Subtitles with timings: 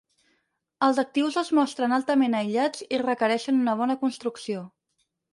[0.85, 4.65] Els actius es mostren altament aïllats i requereixen una bona construcció.